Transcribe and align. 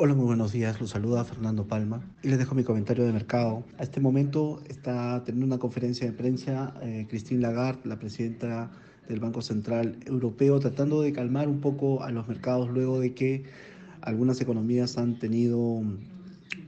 Hola, 0.00 0.14
muy 0.14 0.26
buenos 0.26 0.52
días. 0.52 0.80
Los 0.80 0.90
saluda 0.90 1.24
Fernando 1.24 1.66
Palma 1.66 2.00
y 2.22 2.28
les 2.28 2.38
dejo 2.38 2.54
mi 2.54 2.62
comentario 2.62 3.04
de 3.04 3.12
mercado. 3.12 3.64
A 3.78 3.82
este 3.82 3.98
momento 3.98 4.62
está 4.68 5.24
teniendo 5.24 5.46
una 5.46 5.58
conferencia 5.58 6.06
de 6.06 6.12
prensa 6.12 6.72
eh, 6.82 7.06
Christine 7.10 7.40
Lagarde, 7.40 7.80
la 7.82 7.98
presidenta 7.98 8.70
del 9.08 9.18
Banco 9.18 9.42
Central 9.42 9.98
Europeo, 10.06 10.60
tratando 10.60 11.02
de 11.02 11.12
calmar 11.12 11.48
un 11.48 11.60
poco 11.60 12.04
a 12.04 12.12
los 12.12 12.28
mercados 12.28 12.70
luego 12.70 13.00
de 13.00 13.12
que 13.12 13.42
algunas 14.00 14.40
economías 14.40 14.96
han 14.98 15.18
tenido 15.18 15.82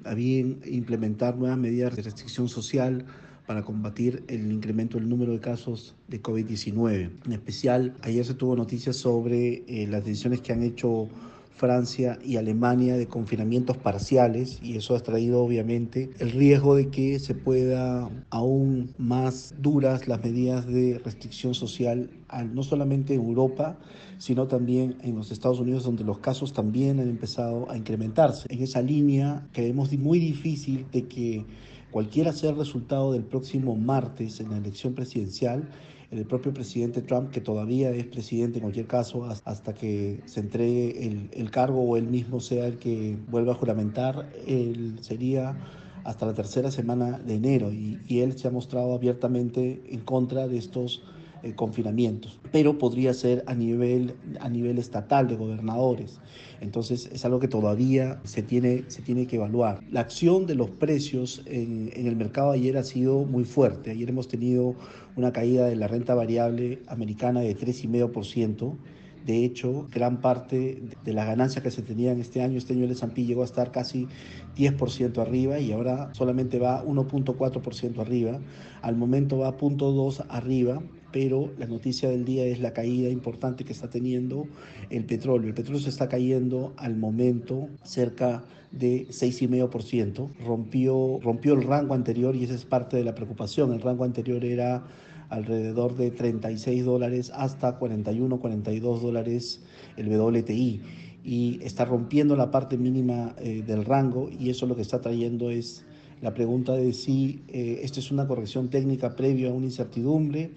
a 0.03 0.15
bien 0.15 0.61
implementar 0.67 1.37
nuevas 1.37 1.57
medidas 1.57 1.95
de 1.95 2.03
restricción 2.03 2.49
social 2.49 3.05
para 3.47 3.63
combatir 3.63 4.25
el 4.27 4.51
incremento 4.51 4.99
del 4.99 5.09
número 5.09 5.31
de 5.31 5.39
casos 5.39 5.95
de 6.09 6.21
COVID-19. 6.21 7.11
En 7.27 7.33
especial, 7.33 7.95
ayer 8.03 8.25
se 8.25 8.35
tuvo 8.35 8.57
noticias 8.57 8.97
sobre 8.97 9.63
eh, 9.69 9.87
las 9.89 10.05
decisiones 10.05 10.41
que 10.41 10.53
han 10.53 10.65
hecho 10.65 11.09
Francia 11.57 12.19
y 12.25 12.37
Alemania 12.37 12.97
de 12.97 13.07
confinamientos 13.07 13.77
parciales 13.77 14.59
y 14.63 14.77
eso 14.77 14.97
ha 14.97 15.01
traído 15.01 15.43
obviamente 15.43 16.11
el 16.19 16.31
riesgo 16.31 16.75
de 16.75 16.89
que 16.89 17.19
se 17.19 17.35
pueda 17.35 18.09
aún 18.31 18.95
más 18.97 19.55
duras 19.59 20.09
las 20.09 20.23
medidas 20.25 20.67
de 20.67 21.01
restricción 21.05 21.55
social 21.55 22.11
no 22.53 22.63
solamente 22.63 23.15
en 23.15 23.21
Europa, 23.21 23.77
sino 24.19 24.47
también 24.47 24.97
en 25.03 25.17
los 25.17 25.31
Estados 25.31 25.61
Unidos, 25.61 25.85
donde 25.85 26.05
los 26.05 26.19
casos 26.19 26.53
también 26.53 27.01
han 27.01 27.09
empezado 27.09 27.71
a 27.71 27.77
incrementarse. 27.77 28.47
En 28.49 28.63
esa 28.63 28.81
línea 28.81 29.47
creemos 29.53 29.93
muy 29.99 30.19
difícil 30.19 30.87
de 30.93 31.07
que 31.09 31.45
cualquiera 31.91 32.33
sea 32.33 32.51
el 32.51 32.57
resultado 32.57 33.13
del 33.13 33.25
próximo 33.25 33.77
martes 33.77 34.41
en 34.41 34.51
la 34.51 34.59
elección 34.59 34.95
presidencial, 34.95 35.69
el 36.11 36.27
propio 36.27 36.53
presidente 36.53 37.03
Trump, 37.03 37.31
que 37.31 37.41
todavía 37.41 37.91
es 37.91 38.07
presidente 38.07 38.59
en 38.59 38.63
cualquier 38.63 38.87
caso 38.87 39.25
hasta 39.45 39.75
que 39.75 40.21
se 40.25 40.41
entregue 40.41 41.07
el, 41.33 41.51
cargo 41.51 41.83
o 41.83 41.97
él 41.97 42.09
mismo 42.09 42.41
sea 42.41 42.67
el 42.67 42.79
que 42.79 43.17
vuelva 43.29 43.53
a 43.53 43.55
juramentar, 43.55 44.29
él 44.47 44.99
sería 45.01 45.57
hasta 46.05 46.27
la 46.27 46.35
tercera 46.35 46.71
semana 46.71 47.19
de 47.19 47.35
enero. 47.35 47.73
Y, 47.73 48.01
y 48.09 48.21
él 48.21 48.37
se 48.37 48.49
ha 48.49 48.51
mostrado 48.51 48.95
abiertamente 48.95 49.83
en 49.89 50.01
contra 50.01 50.49
de 50.49 50.59
estos 50.59 51.03
eh, 51.43 51.55
confinamientos, 51.55 52.39
pero 52.53 52.77
podría 52.77 53.15
ser 53.15 53.43
a 53.47 53.55
nivel, 53.55 54.15
a 54.41 54.49
nivel 54.49 54.79
estatal 54.79 55.27
de 55.27 55.37
gobernadores. 55.37 56.21
Entonces 56.61 57.09
es 57.13 57.25
algo 57.25 57.41
que 57.41 57.49
todavía 57.49 58.21
se 58.25 58.43
tiene, 58.43 58.85
se 58.89 59.01
tiene 59.01 59.27
que 59.27 59.37
evaluar. 59.37 59.81
La 59.91 60.01
acción 60.01 60.47
de 60.47 60.55
los 60.55 60.69
precios 60.69 61.43
en, 61.47 61.91
en 61.95 62.07
el 62.07 62.17
mercado 62.17 62.51
ayer 62.51 62.77
ha 62.77 62.85
sido 62.85 63.25
muy 63.25 63.45
fuerte. 63.45 63.91
Ayer 63.91 64.11
hemos 64.11 64.29
tenido 64.29 64.75
una 65.17 65.33
caída 65.33 65.67
de 65.67 65.77
la 65.77 65.89
renta 65.89 66.15
variable 66.15 66.83
americana 66.89 67.41
de 67.41 67.57
3,5%. 67.57 68.77
De 69.25 69.45
hecho, 69.45 69.87
gran 69.91 70.21
parte 70.21 70.83
de 71.05 71.13
las 71.13 71.27
ganancias 71.27 71.63
que 71.63 71.71
se 71.71 71.83
tenían 71.83 72.21
este 72.21 72.43
año, 72.43 72.59
este 72.59 72.73
año 72.73 72.85
el 72.85 72.91
S&P 72.91 73.25
llegó 73.25 73.43
a 73.43 73.45
estar 73.45 73.71
casi 73.71 74.09
10% 74.57 75.19
arriba 75.19 75.59
y 75.59 75.73
ahora 75.73 76.13
solamente 76.15 76.59
va 76.59 76.85
1.4% 76.85 77.99
arriba. 77.99 78.41
Al 78.83 78.97
momento 78.97 79.39
va 79.39 79.57
0.2 79.57 80.25
arriba 80.29 80.83
pero 81.13 81.51
la 81.59 81.67
noticia 81.67 82.09
del 82.09 82.25
día 82.25 82.45
es 82.47 82.61
la 82.61 82.73
caída 82.73 83.09
importante 83.09 83.65
que 83.65 83.73
está 83.73 83.89
teniendo 83.91 84.47
el 84.91 85.05
petróleo. 85.05 85.49
El 85.49 85.55
petróleo 85.55 85.81
se 85.81 85.91
está 85.91 86.09
cayendo 86.09 86.73
al 86.77 86.97
momento 86.97 87.69
cerca 87.83 88.45
de 88.71 89.07
6,5%. 89.09 90.31
Rompió, 90.45 91.19
rompió 91.23 91.55
el 91.55 91.63
rango 91.63 91.95
anterior 91.95 92.37
y 92.37 92.45
esa 92.45 92.55
es 92.55 92.65
parte 92.65 92.97
de 92.97 93.05
la 93.05 93.15
preocupación. 93.15 93.73
El 93.73 93.81
rango 93.81 94.05
anterior 94.05 94.45
era 94.45 94.85
alrededor 95.29 95.97
de 95.97 96.11
36 96.11 96.85
dólares 96.85 97.31
hasta 97.35 97.79
41, 97.79 98.39
42 98.39 99.03
dólares 99.03 99.61
el 99.97 100.09
WTI 100.09 100.81
y 101.25 101.61
está 101.63 101.85
rompiendo 101.85 102.37
la 102.37 102.51
parte 102.51 102.77
mínima 102.77 103.35
eh, 103.39 103.63
del 103.67 103.85
rango 103.85 104.29
y 104.31 104.51
eso 104.51 104.67
lo 104.67 104.75
que 104.75 104.83
está 104.83 105.01
trayendo 105.01 105.51
es 105.51 105.85
la 106.21 106.35
pregunta 106.35 106.73
de 106.73 106.93
si 106.93 107.43
eh, 107.49 107.81
esto 107.83 108.01
es 108.01 108.11
una 108.11 108.27
corrección 108.27 108.69
técnica 108.69 109.15
previa 109.15 109.51
a 109.51 109.53
una 109.53 109.67
incertidumbre 109.67 110.51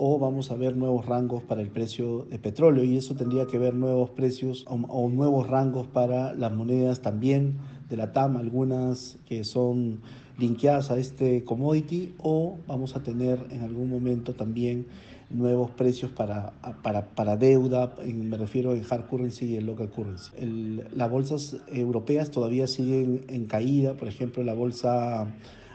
o 0.00 0.16
vamos 0.20 0.52
a 0.52 0.54
ver 0.54 0.76
nuevos 0.76 1.06
rangos 1.06 1.42
para 1.42 1.60
el 1.60 1.70
precio 1.70 2.24
de 2.30 2.38
petróleo 2.38 2.84
y 2.84 2.96
eso 2.96 3.16
tendría 3.16 3.46
que 3.46 3.58
ver 3.58 3.74
nuevos 3.74 4.10
precios 4.10 4.64
o, 4.68 5.08
nuevos 5.08 5.48
rangos 5.48 5.88
para 5.88 6.34
las 6.34 6.52
monedas 6.52 7.02
también 7.02 7.58
de 7.88 7.96
la 7.96 8.12
TAM, 8.12 8.36
algunas 8.36 9.18
que 9.26 9.42
son 9.42 10.00
linkeadas 10.38 10.92
a 10.92 10.98
este 10.98 11.42
commodity 11.42 12.14
o 12.18 12.58
vamos 12.68 12.94
a 12.94 13.02
tener 13.02 13.44
en 13.50 13.62
algún 13.62 13.90
momento 13.90 14.34
también 14.34 14.86
nuevos 15.30 15.72
precios 15.72 16.12
para, 16.12 16.52
para, 16.84 17.08
para 17.08 17.36
deuda, 17.36 17.92
me 18.06 18.36
refiero 18.36 18.74
en 18.74 18.84
hard 18.88 19.08
currency 19.08 19.46
y 19.46 19.56
en 19.56 19.66
local 19.66 19.90
currency. 19.90 20.30
las 20.94 21.10
bolsas 21.10 21.56
europeas 21.66 22.30
todavía 22.30 22.68
siguen 22.68 23.24
en 23.28 23.46
caída, 23.46 23.94
por 23.94 24.06
ejemplo 24.06 24.44
la 24.44 24.54
bolsa 24.54 25.26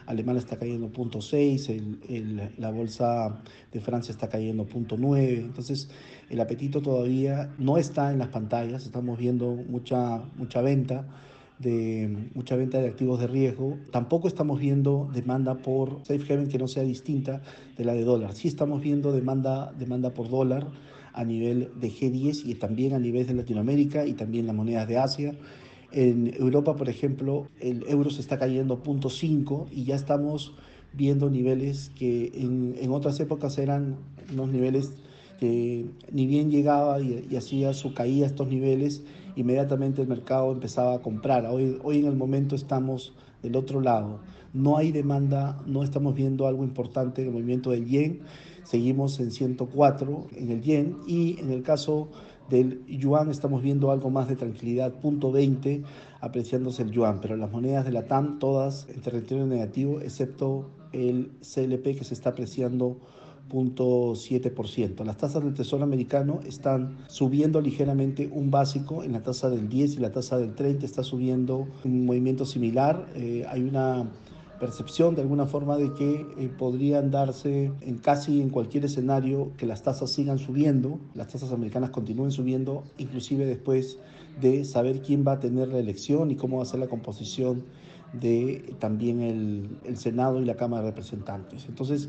alemana 0.06 0.38
está 0.38 0.58
cayendo 0.58 0.90
0.6, 0.90 2.52
la 2.58 2.70
bolsa 2.70 3.42
de 3.72 3.80
Francia 3.80 4.12
está 4.12 4.28
cayendo 4.28 4.66
0.9, 4.66 5.38
entonces 5.38 5.88
el 6.30 6.40
apetito 6.40 6.80
todavía 6.80 7.52
no 7.58 7.78
está 7.78 8.12
en 8.12 8.18
las 8.18 8.28
pantallas, 8.28 8.84
estamos 8.84 9.18
viendo 9.18 9.52
mucha, 9.68 10.22
mucha 10.36 10.60
venta 10.60 11.06
de 11.58 12.30
mucha 12.34 12.56
venta 12.56 12.80
de 12.80 12.88
activos 12.88 13.20
de 13.20 13.26
riesgo. 13.26 13.78
Tampoco 13.92 14.28
estamos 14.28 14.58
viendo 14.58 15.08
demanda 15.12 15.54
por 15.54 16.04
safe 16.04 16.32
haven 16.32 16.48
que 16.48 16.58
no 16.58 16.68
sea 16.68 16.82
distinta 16.82 17.42
de 17.76 17.84
la 17.84 17.94
de 17.94 18.04
dólar. 18.04 18.34
Sí 18.34 18.48
estamos 18.48 18.82
viendo 18.82 19.12
demanda, 19.12 19.72
demanda 19.78 20.10
por 20.10 20.28
dólar 20.28 20.66
a 21.12 21.24
nivel 21.24 21.70
de 21.78 21.90
G10 21.90 22.42
y 22.44 22.56
también 22.56 22.92
a 22.92 22.98
nivel 22.98 23.26
de 23.26 23.34
Latinoamérica 23.34 24.04
y 24.04 24.14
también 24.14 24.46
las 24.46 24.56
monedas 24.56 24.88
de 24.88 24.98
Asia. 24.98 25.34
En 25.96 26.34
Europa, 26.36 26.74
por 26.74 26.88
ejemplo, 26.88 27.46
el 27.60 27.84
euro 27.88 28.10
se 28.10 28.20
está 28.20 28.36
cayendo 28.36 28.82
0.5 28.82 29.68
y 29.70 29.84
ya 29.84 29.94
estamos 29.94 30.52
viendo 30.92 31.30
niveles 31.30 31.92
que 31.94 32.32
en, 32.34 32.74
en, 32.80 32.90
otras 32.90 33.20
épocas 33.20 33.58
eran 33.58 33.94
unos 34.32 34.48
niveles 34.48 34.92
que 35.38 35.86
ni 36.10 36.26
bien 36.26 36.50
llegaba 36.50 37.00
y, 37.00 37.28
y, 37.30 37.36
hacía 37.36 37.72
su 37.74 37.94
caída 37.94 38.26
a 38.26 38.28
estos 38.28 38.48
niveles, 38.48 39.04
inmediatamente 39.36 40.02
el 40.02 40.08
mercado 40.08 40.50
empezaba 40.50 40.94
a 40.94 40.98
comprar. 40.98 41.46
Hoy, 41.46 41.78
hoy 41.84 42.00
en 42.00 42.06
el 42.06 42.16
momento 42.16 42.56
estamos 42.56 43.12
del 43.44 43.54
otro 43.54 43.80
lado. 43.80 44.18
No 44.52 44.76
hay 44.76 44.90
demanda, 44.90 45.62
no 45.64 45.84
estamos 45.84 46.16
viendo 46.16 46.48
algo 46.48 46.64
importante 46.64 47.22
en 47.22 47.28
el 47.28 47.34
movimiento 47.34 47.70
del 47.70 47.86
yen. 47.86 48.22
Seguimos 48.64 49.20
en 49.20 49.30
104 49.30 50.26
en 50.34 50.50
el 50.50 50.60
yen 50.60 50.96
y 51.06 51.38
en 51.38 51.52
el 51.52 51.62
caso 51.62 52.08
del 52.50 52.84
yuan 52.86 53.30
estamos 53.30 53.62
viendo 53.62 53.90
algo 53.90 54.10
más 54.10 54.28
de 54.28 54.36
tranquilidad, 54.36 54.92
punto 54.92 55.32
20 55.32 55.82
apreciándose 56.20 56.82
el 56.82 56.90
yuan, 56.90 57.20
pero 57.20 57.36
las 57.36 57.50
monedas 57.50 57.84
de 57.84 57.92
la 57.92 58.06
TAM 58.06 58.38
todas 58.38 58.86
en 58.88 59.00
territorio 59.00 59.46
negativo, 59.46 60.00
excepto 60.00 60.70
el 60.92 61.32
CLP 61.40 61.98
que 61.98 62.04
se 62.04 62.14
está 62.14 62.30
apreciando 62.30 62.98
0.7%. 63.50 65.04
Las 65.04 65.18
tasas 65.18 65.44
del 65.44 65.54
Tesoro 65.54 65.84
americano 65.84 66.40
están 66.46 66.96
subiendo 67.08 67.60
ligeramente 67.60 68.28
un 68.32 68.50
básico 68.50 69.02
en 69.02 69.12
la 69.12 69.22
tasa 69.22 69.50
del 69.50 69.68
10 69.68 69.96
y 69.96 70.00
la 70.00 70.12
tasa 70.12 70.38
del 70.38 70.54
30 70.54 70.86
está 70.86 71.02
subiendo 71.02 71.66
un 71.84 72.06
movimiento 72.06 72.46
similar. 72.46 73.06
Eh, 73.14 73.44
hay 73.48 73.62
una 73.62 74.06
percepción 74.64 75.14
de 75.14 75.20
alguna 75.20 75.44
forma 75.44 75.76
de 75.76 75.92
que 75.92 76.26
eh, 76.38 76.50
podrían 76.56 77.10
darse 77.10 77.70
en 77.82 77.98
casi 77.98 78.40
en 78.40 78.48
cualquier 78.48 78.86
escenario 78.86 79.52
que 79.58 79.66
las 79.66 79.82
tasas 79.82 80.10
sigan 80.10 80.38
subiendo, 80.38 80.98
las 81.14 81.28
tasas 81.28 81.52
americanas 81.52 81.90
continúen 81.90 82.30
subiendo, 82.30 82.82
inclusive 82.96 83.44
después 83.44 83.98
de 84.40 84.64
saber 84.64 85.02
quién 85.02 85.22
va 85.22 85.32
a 85.32 85.38
tener 85.38 85.68
la 85.68 85.78
elección 85.78 86.30
y 86.30 86.36
cómo 86.36 86.56
va 86.56 86.62
a 86.62 86.66
ser 86.66 86.80
la 86.80 86.86
composición 86.86 87.62
de 88.14 88.74
también 88.78 89.20
el, 89.20 89.68
el 89.84 89.98
Senado 89.98 90.40
y 90.40 90.46
la 90.46 90.56
Cámara 90.56 90.82
de 90.82 90.90
Representantes. 90.92 91.66
Entonces, 91.68 92.08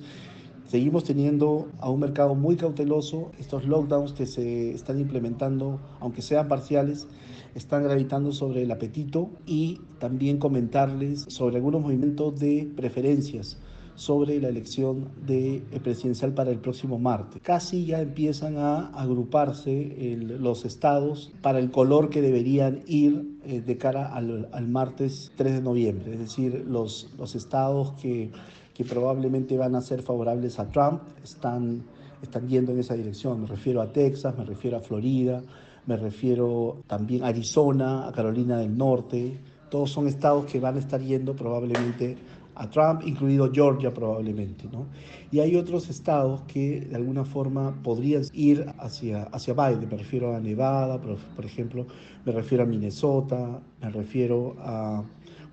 Seguimos 0.67 1.03
teniendo 1.03 1.67
a 1.79 1.91
un 1.91 1.99
mercado 1.99 2.33
muy 2.33 2.55
cauteloso. 2.55 3.31
Estos 3.39 3.65
lockdowns 3.65 4.13
que 4.13 4.25
se 4.25 4.71
están 4.71 4.99
implementando, 4.99 5.79
aunque 5.99 6.23
sean 6.23 6.47
parciales, 6.47 7.07
están 7.53 7.83
gravitando 7.83 8.31
sobre 8.31 8.63
el 8.63 8.71
apetito 8.71 9.29
y 9.45 9.79
también 9.99 10.39
comentarles 10.39 11.25
sobre 11.27 11.57
algunos 11.57 11.81
movimientos 11.81 12.39
de 12.39 12.67
preferencias 12.75 13.59
sobre 13.95 14.39
la 14.39 14.49
elección 14.49 15.09
de 15.25 15.57
eh, 15.57 15.79
presidencial 15.81 16.33
para 16.33 16.51
el 16.51 16.59
próximo 16.59 16.99
martes. 16.99 17.41
Casi 17.41 17.85
ya 17.85 18.01
empiezan 18.01 18.57
a 18.57 18.87
agruparse 18.87 20.17
los 20.19 20.65
estados 20.65 21.31
para 21.41 21.59
el 21.59 21.71
color 21.71 22.09
que 22.09 22.21
deberían 22.21 22.83
ir 22.87 23.39
eh, 23.45 23.61
de 23.61 23.77
cara 23.77 24.13
al, 24.13 24.67
martes 24.67 25.31
3 25.37 25.53
de 25.55 25.61
noviembre, 25.61 26.13
es 26.13 26.19
decir, 26.19 26.65
los, 26.67 27.09
los 27.17 27.35
estados 27.35 27.93
que 28.01 28.31
que 28.75 28.83
probablemente 28.83 29.57
van 29.57 29.73
a 29.75 29.81
ser 29.81 30.01
favorables 30.01 30.59
a 30.59 30.69
Trump 30.69 31.01
están, 31.23 31.81
están 32.21 32.47
yendo 32.47 32.73
en 32.73 32.79
esa 32.79 32.93
dirección. 32.93 33.41
Me 33.41 33.47
refiero 33.47 33.81
a 33.81 33.87
Texas, 33.87 34.37
me 34.37 34.43
refiero 34.43 34.77
a 34.77 34.81
Florida, 34.81 35.41
me 35.85 35.95
refiero 35.95 36.77
también 36.85 37.23
a 37.23 37.27
Arizona, 37.27 38.05
a 38.05 38.11
Carolina 38.11 38.57
del 38.57 38.77
Norte. 38.77 39.39
Todos 39.71 39.91
son 39.91 40.09
estados 40.09 40.45
que 40.45 40.59
van 40.59 40.75
a 40.75 40.79
estar 40.79 41.01
yendo 41.01 41.35
probablemente 41.35 42.17
a 42.55 42.69
Trump, 42.69 43.01
incluido 43.05 43.51
Georgia 43.53 43.93
probablemente. 43.93 44.65
¿no? 44.71 44.87
Y 45.31 45.39
hay 45.39 45.55
otros 45.55 45.89
estados 45.89 46.41
que 46.47 46.81
de 46.81 46.95
alguna 46.95 47.25
forma 47.25 47.75
podrían 47.83 48.23
ir 48.33 48.65
hacia, 48.79 49.23
hacia 49.23 49.53
Biden. 49.53 49.89
Me 49.89 49.97
refiero 49.97 50.35
a 50.35 50.39
Nevada, 50.39 50.99
por, 50.99 51.45
ejemplo, 51.45 51.85
me 52.25 52.31
refiero 52.31 52.63
a 52.63 52.67
Minnesota, 52.67 53.61
me 53.81 53.89
refiero 53.89 54.55
a 54.59 55.03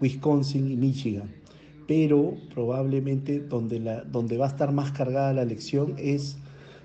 Wisconsin 0.01 0.71
y 0.71 0.77
Michigan. 0.77 1.31
Pero 1.87 2.37
probablemente 2.55 3.41
donde, 3.41 3.81
la, 3.81 4.03
donde 4.05 4.37
va 4.37 4.47
a 4.47 4.49
estar 4.49 4.73
más 4.73 4.93
cargada 4.93 5.33
la 5.33 5.43
elección 5.43 5.95
es 5.99 6.39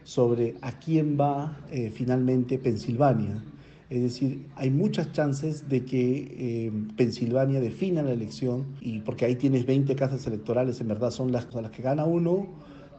sobre 0.04 0.56
a 0.62 0.72
quién 0.80 1.18
va 1.20 1.58
eh, 1.72 1.92
finalmente 1.94 2.58
Pensilvania. 2.58 3.44
Es 3.90 4.02
decir, 4.02 4.48
hay 4.56 4.70
muchas 4.70 5.14
chances 5.14 5.70
de 5.70 5.86
que 5.86 6.36
eh, 6.38 6.72
Pensilvania 6.98 7.62
defina 7.62 8.04
la 8.04 8.12
elección, 8.12 8.66
y 8.82 9.00
porque 9.00 9.24
ahí 9.26 9.36
tienes 9.36 9.66
20 9.66 9.96
casas 9.96 10.28
electorales, 10.28 10.82
en 10.82 10.90
verdad 10.90 11.12
son 11.12 11.32
las, 11.32 11.46
que 11.46 11.82
gana 11.82 12.04
uno, 12.04 12.48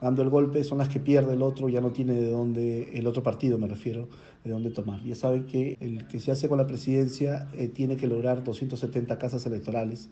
dando 0.00 0.22
el 0.22 0.30
golpe, 0.30 0.64
son 0.64 0.78
las 0.78 0.88
que 0.88 0.98
pierde 0.98 1.34
el 1.34 1.42
otro, 1.42 1.68
ya 1.68 1.82
no 1.82 1.90
tiene 1.90 2.14
de 2.14 2.30
dónde, 2.30 2.90
el 2.94 3.06
otro 3.06 3.22
partido 3.22 3.58
me 3.58 3.66
refiero, 3.66 4.08
de 4.44 4.50
dónde 4.50 4.70
tomar. 4.70 5.02
Ya 5.04 5.14
saben 5.14 5.44
que 5.44 5.76
el 5.80 6.06
que 6.06 6.20
se 6.20 6.30
hace 6.30 6.48
con 6.48 6.56
la 6.56 6.66
presidencia 6.66 7.48
eh, 7.52 7.68
tiene 7.68 7.98
que 7.98 8.06
lograr 8.06 8.42
270 8.42 9.18
casas 9.18 9.44
electorales, 9.44 10.08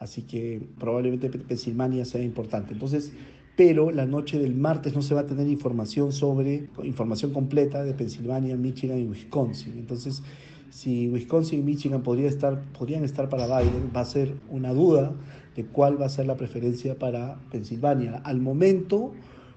así 0.00 0.22
que 0.22 0.60
probablemente 0.80 1.30
Pensilvania 1.30 2.04
sea 2.04 2.22
importante. 2.22 2.72
Entonces, 2.72 3.12
pero 3.56 3.90
la 3.90 4.04
noche 4.04 4.38
del 4.38 4.54
martes 4.54 4.94
no 4.94 5.00
se 5.00 5.14
va 5.14 5.22
a 5.22 5.26
tener 5.26 5.48
información 5.48 6.12
sobre, 6.12 6.68
información 6.84 7.32
completa 7.32 7.82
de 7.82 7.94
Pensilvania, 7.94 8.54
Michigan 8.54 8.98
y 8.98 9.06
Wisconsin. 9.06 9.78
Entonces, 9.78 10.22
si 10.68 11.08
Wisconsin 11.08 11.60
y 11.60 11.62
Michigan 11.62 12.02
podría 12.02 12.28
estar, 12.28 12.62
podrían 12.78 13.02
estar 13.02 13.30
para 13.30 13.46
Biden, 13.46 13.90
va 13.96 14.00
a 14.00 14.04
ser 14.04 14.34
una 14.50 14.74
duda 14.74 15.14
de 15.56 15.64
cuál 15.64 16.00
va 16.00 16.04
a 16.04 16.10
ser 16.10 16.26
la 16.26 16.36
preferencia 16.36 16.98
para 16.98 17.38
Pensilvania. 17.50 18.20
Al 18.24 18.40
momento, 18.42 19.12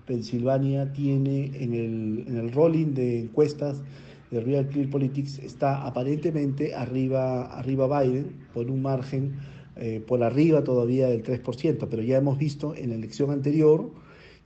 Pensilvania 0.05 0.93
tiene 0.93 1.51
en 1.61 1.73
el, 1.73 2.23
en 2.25 2.37
el 2.37 2.51
rolling 2.53 2.93
de 2.93 3.19
encuestas 3.19 3.81
de 4.31 4.39
Real 4.39 4.67
Clear 4.67 4.89
Politics, 4.89 5.39
está 5.39 5.85
aparentemente 5.85 6.73
arriba, 6.73 7.45
arriba 7.57 8.01
Biden 8.01 8.31
por 8.53 8.69
un 8.69 8.81
margen 8.81 9.33
eh, 9.81 10.03
por 10.05 10.23
arriba 10.23 10.61
todavía 10.61 11.07
del 11.07 11.23
3%, 11.23 11.87
pero 11.89 12.03
ya 12.03 12.17
hemos 12.17 12.37
visto 12.37 12.75
en 12.75 12.89
la 12.89 12.95
elección 12.95 13.31
anterior 13.31 13.89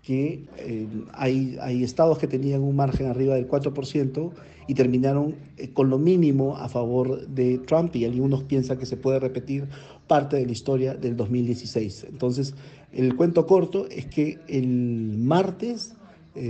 que 0.04 0.46
eh, 0.60 0.88
hay, 1.12 1.58
hay 1.60 1.84
estados 1.84 2.20
que 2.20 2.28
tenían 2.28 2.62
un 2.62 2.76
margen 2.76 3.08
arriba 3.08 3.34
del 3.34 3.50
4% 3.50 4.32
y 4.68 4.74
terminaron 4.76 5.34
eh, 5.58 5.70
con 5.70 5.90
lo 5.90 5.98
mínimo 5.98 6.58
a 6.58 6.70
favor 6.70 7.28
de 7.28 7.58
Trump 7.58 7.96
y 7.96 8.06
algunos 8.06 8.44
piensan 8.44 8.78
que 8.78 8.86
se 8.86 8.96
puede 8.96 9.20
repetir 9.20 9.66
parte 10.06 10.38
de 10.38 10.46
la 10.46 10.52
historia 10.52 10.94
del 10.94 11.18
2016. 11.18 12.06
Entonces, 12.12 12.54
el 12.92 13.16
cuento 13.16 13.48
corto 13.48 13.88
es 13.90 14.06
que 14.06 14.38
el 14.48 15.18
martes, 15.18 15.96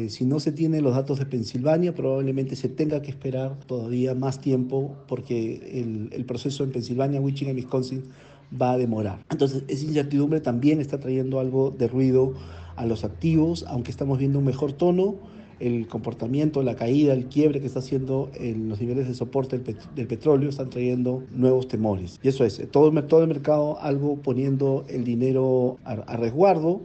si 0.08 0.26
no 0.26 0.42
se 0.42 0.52
tienen 0.52 0.84
los 0.84 0.96
datos 0.96 1.20
de 1.20 1.26
Pensilvania, 1.26 1.94
probablemente 1.96 2.58
se 2.58 2.68
tenga 2.68 3.02
que 3.02 3.12
esperar 3.12 3.58
todavía 3.66 4.14
más 4.14 4.42
tiempo 4.42 4.98
porque 5.08 5.80
el, 5.80 6.10
el 6.12 6.26
proceso 6.26 6.66
en 6.66 6.72
Pensilvania, 6.72 7.22
Michigan 7.22 7.58
y 7.58 7.62
Wisconsin 7.62 8.04
va 8.60 8.74
a 8.74 8.78
demorar. 8.78 9.24
Entonces, 9.30 9.64
esa 9.68 9.86
incertidumbre 9.86 10.42
también 10.42 10.82
está 10.82 11.00
trayendo 11.00 11.40
algo 11.40 11.72
de 11.72 11.88
ruido 11.88 12.34
a 12.76 12.86
los 12.86 13.04
activos, 13.04 13.66
aunque 13.68 13.92
estamos 13.92 14.18
viendo 14.18 14.40
un 14.40 14.46
mejor 14.46 14.74
tono, 14.74 15.16
el 15.60 15.88
comportamiento, 15.88 16.62
la 16.64 16.76
caída, 16.76 17.14
el 17.14 17.26
quiebre 17.26 17.62
que 17.62 17.68
está 17.68 17.80
haciendo 17.80 18.30
en 18.36 18.70
los 18.70 18.82
niveles 18.82 19.08
de 19.08 19.14
soporte 19.14 19.60
del, 19.60 20.08
petróleo 20.08 20.50
están 20.50 20.70
trayendo 20.70 21.24
nuevos 21.32 21.68
temores. 21.68 22.20
Y 22.22 22.28
eso 22.28 22.44
es, 22.44 22.62
todo, 22.72 22.92
todo 23.04 23.22
el 23.22 23.28
mercado 23.28 23.80
algo 23.80 24.18
poniendo 24.18 24.84
el 24.90 25.06
dinero 25.06 25.78
a, 25.86 26.18
resguardo 26.18 26.82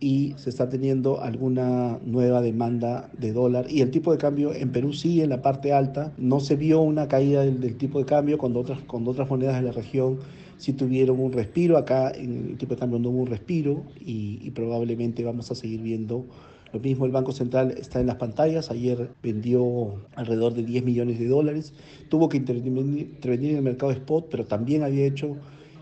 y 0.00 0.34
se 0.38 0.50
está 0.50 0.68
teniendo 0.68 1.22
alguna 1.22 1.98
nueva 2.04 2.40
demanda 2.40 3.10
de 3.18 3.32
dólar. 3.32 3.66
Y 3.68 3.82
el 3.82 3.90
tipo 3.90 4.12
de 4.12 4.18
cambio 4.18 4.54
en 4.54 4.72
Perú 4.72 4.92
sigue 4.94 5.22
en 5.22 5.30
la 5.30 5.42
parte 5.42 5.72
alta. 5.72 6.12
No 6.16 6.40
se 6.40 6.56
vio 6.56 6.80
una 6.80 7.06
caída 7.06 7.42
del, 7.42 7.60
del 7.60 7.76
tipo 7.76 7.98
de 7.98 8.06
cambio 8.06 8.38
cuando 8.38 8.60
otras, 8.60 8.80
cuando 8.86 9.10
otras 9.10 9.28
monedas 9.28 9.56
de 9.56 9.62
la 9.62 9.72
región 9.72 10.18
si 10.60 10.74
tuvieron 10.74 11.18
un 11.18 11.32
respiro. 11.32 11.76
Acá 11.78 12.12
en 12.12 12.50
el 12.50 12.58
tipo 12.58 12.74
de 12.74 12.80
cambio 12.80 12.98
no 12.98 13.08
hubo 13.08 13.22
un 13.22 13.26
respiro 13.26 13.82
y, 13.98 14.50
probablemente 14.50 15.24
vamos 15.24 15.50
a 15.50 15.54
seguir 15.54 15.80
viendo 15.80 16.26
lo 16.72 16.78
mismo, 16.78 17.04
el 17.04 17.10
Banco 17.10 17.32
Central 17.32 17.72
está 17.72 17.98
en 17.98 18.06
las 18.06 18.14
pantallas. 18.14 18.70
Ayer 18.70 19.10
vendió 19.24 19.94
alrededor 20.14 20.54
de 20.54 20.62
10 20.62 20.84
millones 20.84 21.18
de 21.18 21.26
dólares. 21.26 21.72
Tuvo 22.08 22.28
que 22.28 22.36
intervenir, 22.36 23.18
en 23.24 23.56
el 23.56 23.62
mercado 23.62 23.90
spot, 23.90 24.28
pero 24.30 24.44
también 24.44 24.84
había 24.84 25.04
hecho 25.04 25.36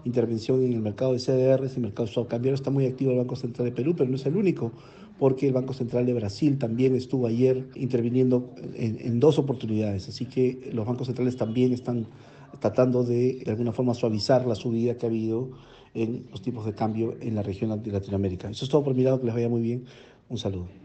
intervención 0.09 0.63
en 0.65 0.73
el 0.73 0.81
mercado 0.81 1.13
de 1.13 1.19
CDRs, 1.19 1.77
el 1.77 1.83
mercado 1.83 2.07
swap 2.07 2.29
cambiario. 2.29 2.55
Está 2.55 2.71
muy 2.71 2.87
activo 2.87 3.13
el 3.13 3.19
Banco 3.19 3.37
Central 3.37 3.67
de 3.67 3.73
Perú, 3.73 3.95
pero 3.97 4.11
no 4.11 4.17
es 4.17 4.27
el 4.27 4.37
único, 4.37 4.73
porque 5.19 5.47
el 5.47 5.53
Banco 5.53 5.73
Central 5.75 6.07
de 6.07 6.15
Brasil 6.15 6.59
también 6.59 6.95
estuvo 6.95 7.27
ayer 7.27 7.69
interviniendo 7.75 8.51
en 8.75 9.21
dos 9.21 9.39
oportunidades. 9.39 10.09
Así 10.09 10.27
que 10.27 10.71
los 10.73 10.87
bancos 10.87 11.07
centrales 11.07 11.37
también 11.37 11.73
están 11.73 12.07
tratando 12.61 13.05
de 13.05 13.43
de 13.45 13.51
alguna 13.51 13.73
forma 13.73 13.95
suavizar 13.95 14.47
la 14.47 14.55
subida 14.55 14.97
que 14.97 15.07
ha 15.07 15.09
habido 15.09 15.51
en 15.95 16.27
los 16.31 16.43
tipos 16.43 16.65
de 16.67 16.75
cambio 16.75 17.17
en 17.21 17.35
la 17.35 17.43
región 17.43 17.83
de 17.83 17.93
Latinoamérica. 17.93 18.49
Eso 18.49 18.65
es 18.65 18.71
todo 18.71 18.85
por 18.85 18.95
mi 18.95 19.03
lado, 19.03 19.21
que 19.21 19.27
les 19.27 19.35
vaya 19.35 19.49
muy 19.49 19.63
bien. 19.63 19.85
Un 20.29 20.39
saludo. 20.39 20.79